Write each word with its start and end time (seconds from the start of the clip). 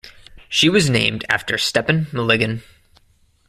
She 0.49 0.67
was 0.67 0.89
named 0.89 1.25
after 1.29 1.59
Stepan 1.59 2.07
Malygin. 2.11 2.63